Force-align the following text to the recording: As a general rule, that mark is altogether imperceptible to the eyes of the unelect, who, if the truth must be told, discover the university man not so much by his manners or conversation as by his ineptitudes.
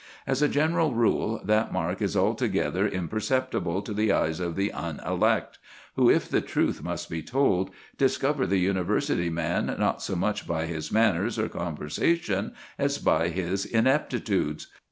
As 0.25 0.41
a 0.41 0.49
general 0.49 0.95
rule, 0.95 1.39
that 1.45 1.71
mark 1.71 2.01
is 2.01 2.17
altogether 2.17 2.87
imperceptible 2.87 3.83
to 3.83 3.93
the 3.93 4.11
eyes 4.11 4.39
of 4.39 4.55
the 4.55 4.71
unelect, 4.73 5.59
who, 5.95 6.09
if 6.09 6.27
the 6.27 6.41
truth 6.41 6.81
must 6.81 7.07
be 7.07 7.21
told, 7.21 7.69
discover 7.99 8.47
the 8.47 8.57
university 8.57 9.29
man 9.29 9.75
not 9.77 10.01
so 10.01 10.15
much 10.15 10.47
by 10.47 10.65
his 10.65 10.91
manners 10.91 11.37
or 11.37 11.47
conversation 11.47 12.53
as 12.79 12.97
by 12.97 13.27
his 13.29 13.63
ineptitudes. 13.63 14.69